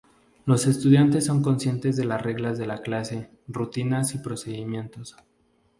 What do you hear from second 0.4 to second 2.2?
Los estudiantes son conscientes de las